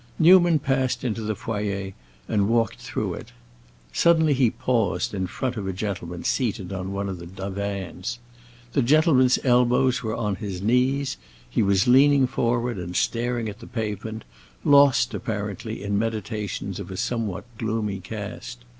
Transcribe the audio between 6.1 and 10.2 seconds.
seated on one of the divans. The gentleman's elbows were